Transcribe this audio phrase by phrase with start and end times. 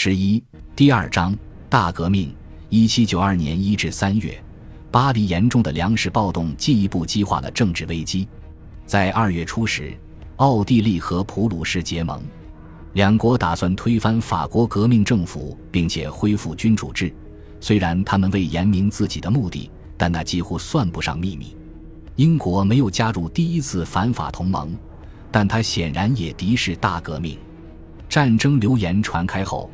[0.00, 0.40] 十一
[0.76, 1.36] 第二章
[1.68, 2.32] 大革命。
[2.68, 4.40] 一七九二年一至三月，
[4.92, 8.28] 巴黎严重的粮食暴动进一步激化了政治危机。
[8.86, 9.92] 在二月初时，
[10.36, 12.22] 奥地利和普鲁士结盟，
[12.92, 17.12] 两国打算推翻法国革命政府，并且恢复君主制。
[17.58, 21.56] 虽然他们未言明自己的目的，但那几乎算不上秘密。
[22.14, 24.78] 英国没有加入第一次反法同盟，
[25.32, 27.36] 但他显然也敌视大革命。
[28.08, 29.68] 战争流言传开后。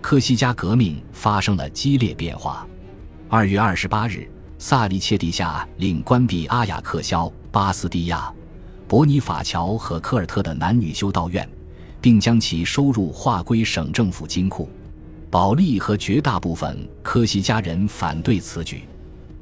[0.00, 2.66] 科西嘉革命发生了激烈变化。
[3.28, 8.32] 二月二十八日，萨利切蒂下令关闭阿雅克肖、巴斯蒂亚、
[8.88, 11.48] 伯尼法乔和科尔特的男女修道院，
[12.00, 14.68] 并将其收入划归省政府金库。
[15.30, 18.82] 保利和绝大部分科西嘉人反对此举。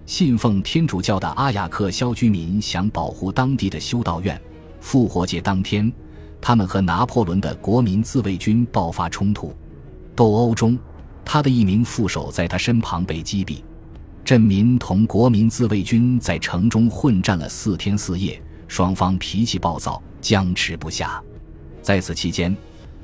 [0.04, 4.38] 信奉天主教的阿雅克肖居民想保护当地的修道院。
[4.80, 5.90] 复活节当天，
[6.40, 9.54] 他们和拿破仑的国民自卫军爆发冲突。
[10.18, 10.76] 斗殴中，
[11.24, 13.62] 他的一名副手在他身旁被击毙。
[14.24, 21.22] 镇民同国民自卫军在城中混战了四天四夜，双方脾气暴躁，僵持不下。
[21.80, 22.52] 在此期间，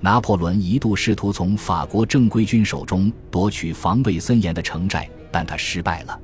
[0.00, 6.18] 拿破仑一度试图从法国正规军手中夺取防卫森严的城寨，但他失败了。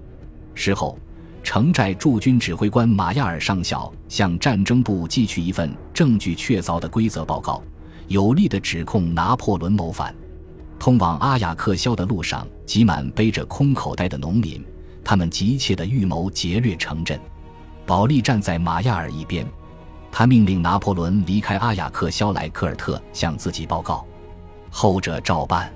[0.57, 0.99] 事后，
[1.45, 7.63] 城寨驻军指挥官马亚尔上校向战争部寄去一份证据确凿的规则报告，
[8.09, 10.13] 有力地指控拿破仑谋反。
[10.81, 14.65] 通往阿雅克肖的路上挤满背着空口袋的农民，
[15.05, 17.21] 他们急切地预谋劫掠城镇。
[17.85, 19.47] 保利站在马亚尔一边，
[20.11, 24.07] 他命令拿破仑离开阿雅克肖，来科尔特向自己报告。
[24.71, 25.71] 后者照办。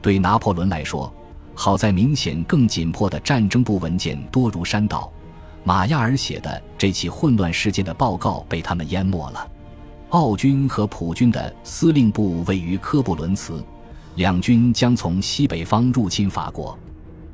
[0.00, 1.12] 对拿破仑来说，
[1.54, 5.12] 好在明显更紧迫的战争部文件多如山倒，
[5.62, 9.46] 马亚尔写的这起混乱事件的报告被他们淹没了。
[10.08, 13.62] 奥军和普军的司令部位于科布伦茨。
[14.18, 16.76] 两军将从西北方入侵法国。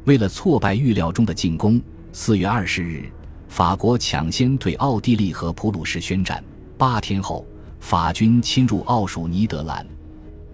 [0.05, 1.81] 为了挫败预料中的进攻，
[2.13, 3.11] 四月二十日，
[3.49, 6.45] 法国抢先对奥地利和普鲁士宣战。
[6.77, 7.47] 八天后，
[7.81, 9.87] 法军侵入奥属尼德兰。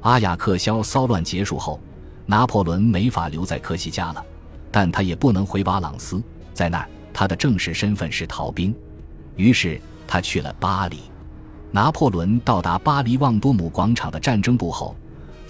[0.03, 1.81] 阿雅克肖骚乱结束后，
[2.27, 4.25] 拿破仑没法留在科西嘉了，
[4.71, 6.23] 但他也不能回瓦朗斯，
[6.55, 8.73] 在那儿他的正式身份是逃兵。
[9.35, 11.01] 于是他去了巴黎。
[11.73, 14.95] 拿破仑到达巴黎旺多姆广场的战争部后。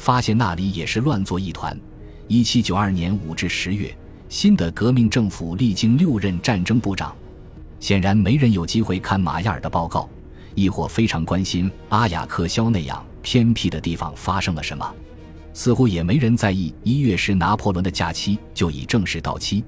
[0.01, 1.79] 发现那里也是乱作一团。
[2.27, 3.95] 一七九二年五至十月，
[4.31, 7.15] 新的革命政府历经六任战争部长，
[7.81, 10.09] 显然没人有机会看马亚尔的报告，
[10.55, 14.91] 亦或非常关心阿雅克肖那样偏僻的地方发生了什么。
[15.53, 19.63] 似乎也没人在意一月时拿破仑的假期就已正式到期，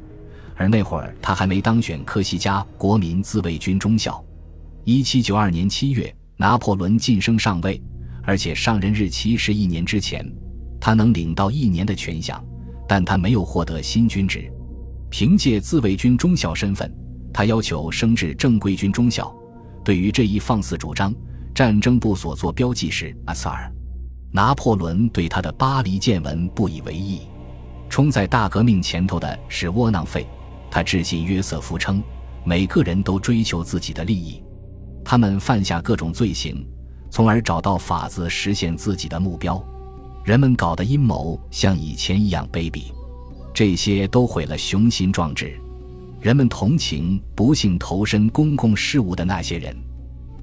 [0.57, 4.25] 而那会儿他还没当选科西嘉国民自卫军中校。
[4.85, 7.79] 一七九二年七月，拿破仑晋升上尉。
[8.23, 10.25] 而且上任日期是一年之前，
[10.81, 12.41] 他能领到一年的权饷，
[12.89, 14.51] 但他没有获得新军职。
[15.11, 16.91] 凭借自卫军中校身份，
[17.35, 19.35] 他要求升至正规军中校。
[19.85, 21.15] 对于这一放肆主张，
[21.55, 23.71] 战争部所做标记是阿萨尔。
[24.31, 27.21] 拿破仑对他的巴黎见闻不以为意。
[27.91, 30.27] 冲在大革命前头的是窝囊废。
[30.71, 32.03] 他致信约瑟夫称，
[32.47, 34.43] 每个人都追求自己的利益，
[35.05, 36.67] 他们犯下各种罪行。
[37.13, 39.63] 从而找到法子实现自己的目标，
[40.25, 42.85] 人们搞的阴谋像以前一样卑鄙，
[43.53, 45.55] 这些都毁了雄心壮志。
[46.23, 49.77] 人们同情不幸投身公共事务的那些人。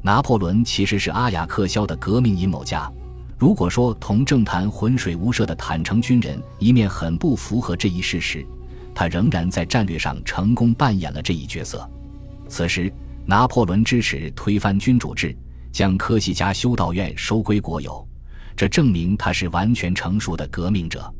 [0.03, 2.88] 拿破仑其实是阿雅克肖的革命阴谋家。
[3.40, 8.46] 如果说同政坛浑水无涉的坦诚军人一面很不符合这一事实，
[8.94, 11.90] 他仍然在战略上成功扮演了这一角色。
[12.47, 12.94] 此时，
[13.25, 15.35] 拿破仑支持推翻君主制。
[15.72, 18.07] 将科西嘉修道院收归国有，
[18.56, 21.13] 这证明他是完全成熟的革命者。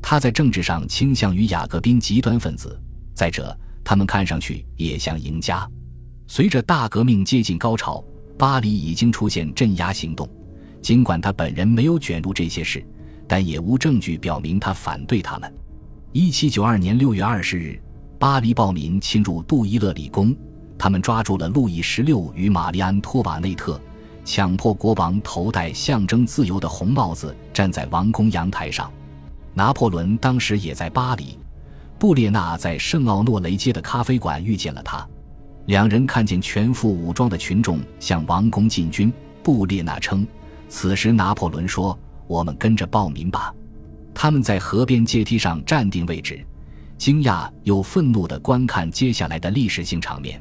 [0.00, 2.80] 他在政治上倾向于雅各宾极端分子，
[3.14, 5.68] 再者，他们看上去也像赢家。
[6.26, 8.02] 随着大革命接近高潮，
[8.38, 10.28] 巴黎已经出现镇压行动。
[10.80, 12.82] 尽管他本人没有卷入这些事，
[13.26, 15.52] 但也无证据表明他反对他们。
[16.12, 17.82] 一七九二年六月二十日，
[18.18, 20.34] 巴黎暴民侵入杜伊勒理工，
[20.78, 23.78] 他们抓住了路易十六与玛丽安托瓦内特。
[24.28, 28.92] 强迫国王头戴象征自由的红帽子，站在王宫阳台上。
[29.54, 31.38] 拿破仑当时也在巴黎，
[31.98, 35.08] 布列纳在圣奥诺雷街的咖啡馆遇见了他。
[35.64, 39.10] 两人看见全副武装的群众向王宫进军。
[39.42, 40.26] 布列纳称，
[40.68, 41.98] 此时拿破仑说
[42.28, 43.50] ：“我们跟着暴民吧。”
[44.12, 46.44] 他们在河边阶梯上站定位置，
[46.98, 50.38] 惊讶又愤怒地观看接下来的历史性场面。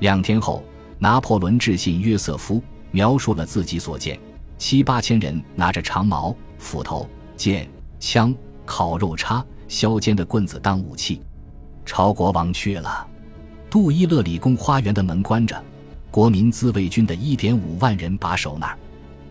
[0.00, 0.64] 两天后，
[0.98, 2.60] 拿破仑致信约瑟夫。
[2.92, 4.18] 描述了自己所见：
[4.56, 7.68] 七八千人拿着长矛、斧头、剑、
[7.98, 8.32] 枪、
[8.64, 11.20] 烤肉叉、削尖的棍子当武器。
[11.84, 13.04] 朝国王去了，
[13.68, 15.60] 杜伊勒里宫花园的门关着，
[16.10, 18.78] 国民自卫军的一点五万人把守那儿。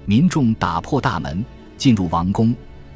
[0.06, 1.46] 民众打破大门
[1.78, 2.54] 进入王宫，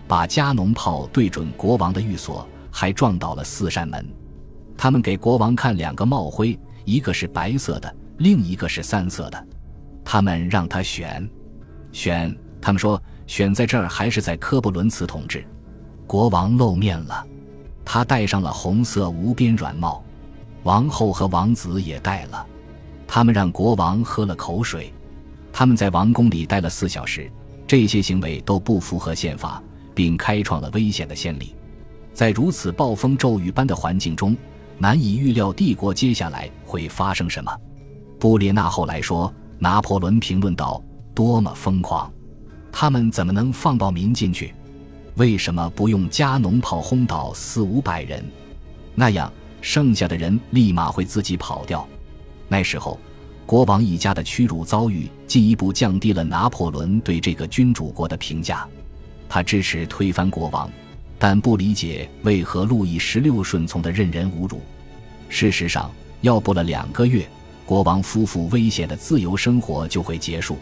[0.08, 4.06] 把加农炮对准国王的寓所，还撞倒了四扇门。
[4.76, 9.48] 他们给国王看两个帽徽，一个是白色的，另一个是三色的。
[10.06, 11.28] 他们让他选，
[11.92, 12.34] 选。
[12.62, 15.46] 他们说选在这儿还是在科布伦茨统治。
[16.08, 17.26] 国王露面了，
[17.84, 20.04] 他戴上了红色无边软帽，
[20.64, 22.46] 王后和王子也戴了。
[23.08, 24.94] 他们让国王喝了口水。
[25.52, 27.32] 他们在王宫里待了四小时，
[27.68, 29.62] 这些行为都不符合宪法，
[29.94, 31.56] 并开创了危险的先例。
[32.14, 34.36] 在如此暴风骤雨般的环境中，
[34.78, 37.56] 难以预料帝国接下来会发生什么。
[38.20, 42.12] 布列纳后来说：“拿破仑评论道，多么疯狂！
[42.72, 44.54] 他们怎么能放暴民进去？
[45.16, 48.24] 为什么不用加农炮轰倒四五百人？
[48.94, 49.32] 那样
[49.62, 51.88] 剩下的人立马会自己跑掉。
[52.48, 53.00] 那时候。”
[53.48, 58.68] 国王一家的屈辱遭遇，进一步降低了拿破仑对这个君主国的评价。
[59.30, 60.68] 他支持推翻国王，
[61.20, 64.62] 但不理解为何路易十六顺从的任人侮辱。
[65.30, 65.92] 事实上，
[66.22, 67.24] 要不了两个月，
[67.66, 70.58] 国王夫妇危险的自由生活就会结束。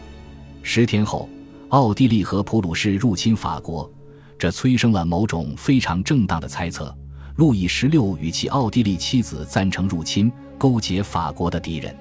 [0.62, 1.28] 十天后，
[1.68, 3.90] 奥地利和普鲁士入侵法国，
[4.38, 6.96] 这催生了某种非常正当的猜测：
[7.36, 11.94] 路易十六与其奥地利妻子赞成入侵，勾结法国的敌人。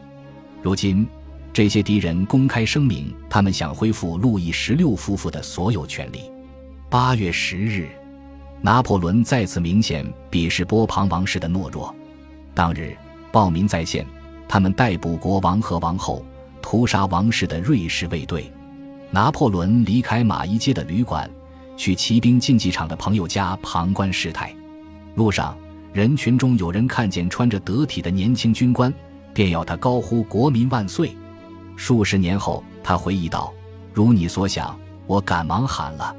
[0.62, 1.06] 如今，
[1.52, 6.32] 这些敌人公开声明，他们想恢复路易十六夫妇的所有权利。
[6.90, 7.90] 八月十日，
[8.62, 11.94] 拿破仑再次明显鄙视波旁王室的懦弱。
[12.54, 12.96] 当日，
[13.32, 14.06] 暴民再现，
[14.54, 16.24] 他们逮捕国王和王后，
[16.62, 18.54] 屠杀王室的瑞士卫队。
[19.10, 21.28] 拿破仑离开马伊街的旅馆，
[21.76, 24.56] 去骑兵竞技场的朋友家旁观事态。
[25.16, 25.58] 路上，
[25.92, 28.94] 人群中有人看见穿着得体的年轻军官。
[29.34, 31.18] 便要他高呼“国民万岁”。
[31.76, 33.52] 数十年后，他回忆道
[33.92, 36.16] ：“如你所想，我赶忙喊了。”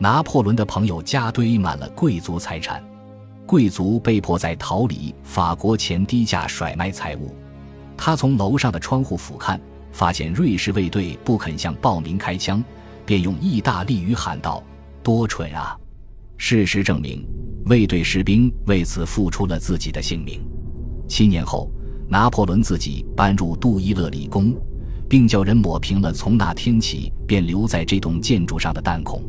[0.00, 2.82] 拿破仑的朋友家堆满了贵族财产，
[3.44, 7.36] 贵族被迫在逃离法国前低价甩卖财物。
[7.96, 9.58] 他从楼上的窗户俯瞰，
[9.92, 12.62] 发现瑞士卫队不肯向暴民开枪，
[13.04, 14.62] 便用意大利语喊道
[15.02, 15.76] ：“多蠢啊！”
[16.36, 17.26] 事实证明，
[17.66, 20.40] 卫队士兵为此付出了自己的性命。
[21.08, 21.70] 七年后。
[22.08, 24.54] 拿破仑自己搬入杜伊勒里宫，
[25.08, 29.24] 并叫人抹平了从那天起便留在这栋建筑上的弹孔。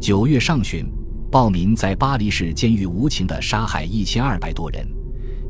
[0.00, 0.86] 九月上旬，
[1.30, 4.88] 暴民在巴黎市监狱无情地杀害一千二百多人，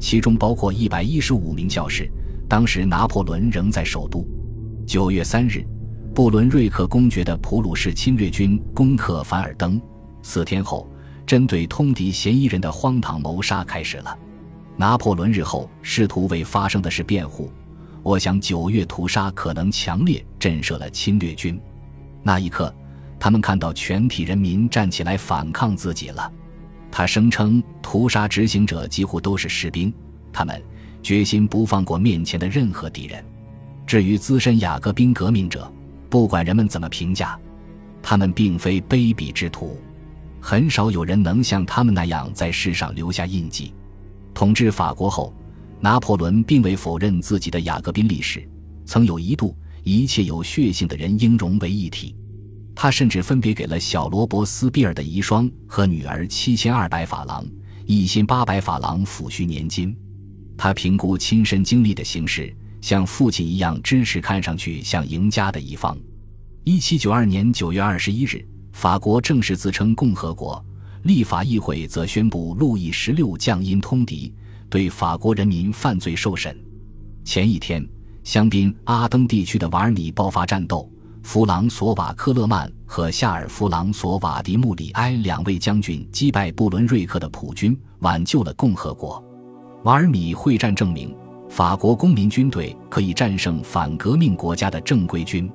[0.00, 2.11] 其中包括一百一十五名教士。
[2.48, 4.26] 当时拿破仑仍在首都。
[4.87, 5.64] 九月三日，
[6.14, 9.81] 布伦瑞克公爵的普鲁士侵略军攻克凡尔登。
[10.22, 10.88] 四天后，
[11.26, 14.16] 针对通敌嫌疑人的荒唐谋杀开始了。
[14.76, 17.50] 拿破仑日后试图为发生的事辩护，
[18.02, 21.60] 我想九月屠杀可能强烈震慑了侵略军。
[22.22, 22.72] 那一刻，
[23.19, 26.31] 他们看到全体人民站起来反抗自己了。
[26.90, 29.93] 他声称，屠杀执行者几乎都是士兵，
[30.32, 30.62] 他们
[31.06, 33.25] 决心不放过面前的任何敌人。
[33.87, 35.73] 至于资深雅各宾革命者，
[36.11, 37.38] 不管人们怎么评价，
[38.03, 39.79] 他们并非卑鄙之徒，
[40.41, 43.72] 很少有人能像他们那样在世上留下印记。
[44.34, 45.32] 统治法国后，
[45.79, 48.44] 拿破仑并未否认自己的雅各宾历史。
[48.84, 52.17] 曾有一度，一切有血性的人应融为一体。
[52.75, 57.46] 他甚至分别给了小罗伯斯庇尔的遗孀和女儿七千二百法郎、
[57.84, 59.96] 一千八百法郎抚恤年金。
[60.56, 65.96] 他评估亲身经历的形势，像父亲一样支持看上去像赢家的一方。
[66.65, 70.65] 一七九二年九月二十一日，法国正式自称共和国。
[71.03, 74.34] 立法议会则宣布路易十六降因通敌，
[74.69, 76.58] 对法国人民犯罪受审。
[77.25, 77.86] 前一天，
[78.25, 80.91] 香槟阿登地区的瓦尔米爆发战斗，
[81.22, 89.22] 弗朗索瓦科勒曼和夏尔弗朗索瓦迪穆里埃两位将军击败布伦瑞克的普军，挽救了共和国。
[89.86, 91.16] 瓦尔米会战证明，
[91.48, 95.48] 法国公民军队可以战胜反革命国家的正规军。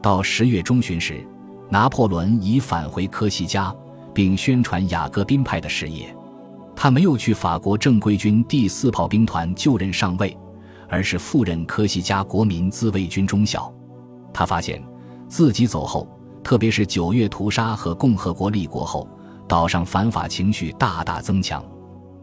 [0.00, 1.26] 到十月中旬时，
[1.68, 3.74] 拿破仑已返回科西嘉。
[4.14, 6.14] 并宣传雅各宾派的事业，
[6.76, 10.38] 他没有去法国正规军第四炮兵团就任上尉，
[10.88, 13.74] 而是赴任科西嘉国民自卫军中校。
[14.32, 14.80] 他发现
[15.26, 16.06] 自己走后，
[16.44, 19.08] 特别是九月屠杀和共和国立国后，
[19.48, 21.60] 岛上反法情绪大大增强。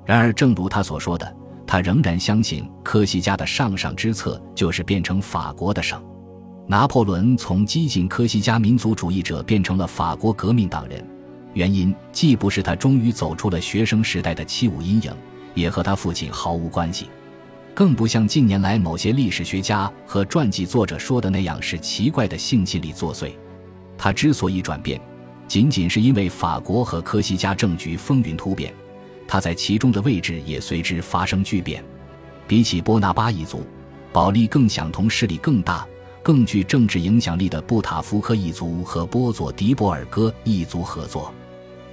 [0.05, 1.35] 然而，正如他所说的，
[1.71, 6.03] 他仍然相信科西嘉的上上之策就是变成法国的省。
[6.67, 11.01] 拿破仑从激进科西嘉民族主义者变成了法国革命党人。
[11.53, 15.13] 原因既不是他终于走出了学生时代的七五阴影，
[15.53, 17.07] 也和他父亲毫无关系，
[17.73, 23.31] 更不像近年来某些历史学家和传记作者说的那样是奇怪的性心理作祟。
[23.97, 24.99] 他之所以转变，
[25.47, 28.73] 仅仅是因为法国和科西嘉政局风云突变，
[29.31, 31.81] 他在其中的位置也随之发生巨变。
[32.49, 33.65] 比起波拿巴一族，
[34.11, 35.87] 保利更想同势力更大、
[36.21, 41.33] 更具政治影响力的布塔夫克一族和波佐迪博尔戈一族合作。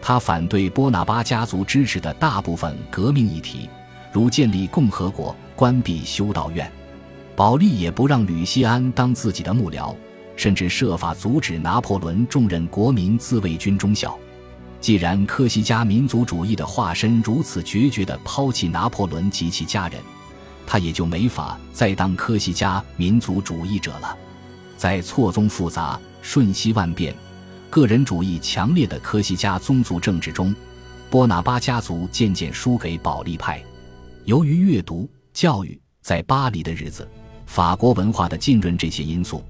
[0.03, 3.71] 他反对波拿巴家族支持的大部分革命议题，
[4.13, 6.69] 如建立共和国、关闭修道院。
[7.37, 9.95] 保利也不让吕西安当自己的幕僚。
[10.35, 14.17] 甚至设法阻止拿破仑重任国民自卫军中校。
[14.81, 20.01] 既然科西嘉民族主义的化身如此决绝地抛弃拿破仑及其家人，
[20.67, 24.17] 他也就没法再当科西嘉民族主义者了。
[24.77, 27.15] 在错综复杂、瞬息万变、
[27.69, 30.55] 个人主义强烈的科西嘉宗族政治中，
[31.11, 33.63] 波拿巴家族渐渐输给保利派。
[34.25, 37.09] 由于阅读、教育在巴黎的日子、
[37.47, 39.43] 法国文化的浸润这些因素。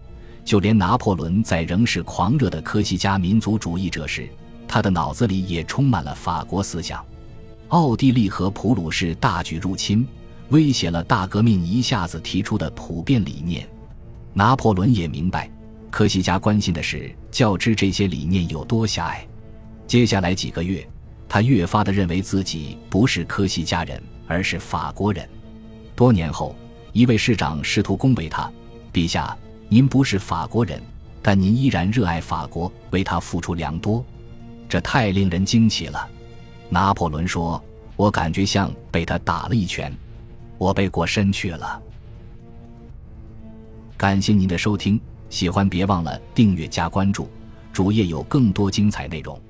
[0.44, 4.26] 就连拿破仑在仍是狂热的科西嘉民族主义者时，
[4.68, 7.04] 他的脑子里也充满了法国思想。
[7.68, 10.06] 奥地利和普鲁士大举入侵，
[10.50, 13.68] 威胁了大革命一下子提出的普遍理念。
[14.34, 15.50] 拿破仑也明白，
[15.90, 19.26] 科西嘉关心的是较知这些理念有多狭隘。
[19.86, 20.86] 接下来几个月，
[21.28, 25.28] 他越发的认为自己不是科西嘉人，而是法国人。
[25.96, 26.54] 多年后，
[26.92, 28.48] 一位市长试图恭维他
[28.92, 29.36] ：“陛下。”
[29.70, 30.80] 您不是法国人，
[31.20, 34.02] 但您依然热爱法国，为他付出良多，
[34.68, 36.08] 这太令人惊奇了。
[36.68, 37.62] 拿破仑说
[37.96, 39.92] ：“我感觉像被他打了一拳，
[40.58, 41.82] 我背过身去了。”
[43.96, 47.28] 感谢您的收听，喜欢别忘了订阅加关注，
[47.72, 49.40] 主页有更多精彩内容。